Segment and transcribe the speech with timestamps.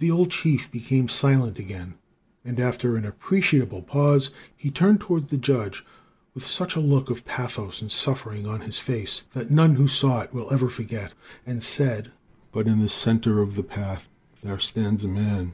[0.00, 1.94] "The old chief became silent again,
[2.44, 5.84] and, after an appreciable pause, he turned toward the judge
[6.34, 10.22] with such a look of pathos and suffering on his face that none who saw
[10.22, 11.14] it will forget it,
[11.48, 12.10] and said:
[12.50, 14.08] "'But in the center of the path
[14.42, 15.52] there stands a man.